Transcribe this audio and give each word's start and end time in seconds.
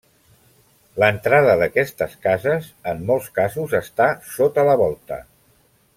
L'entrada 1.03 1.51
d'aquestes 1.59 2.17
cases, 2.25 2.71
en 2.95 3.05
molts 3.11 3.29
casos 3.39 3.79
està 3.81 4.09
sota 4.35 4.69
la 4.71 4.79
volta. 4.85 5.25